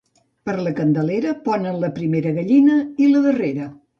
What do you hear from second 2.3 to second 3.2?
gallina i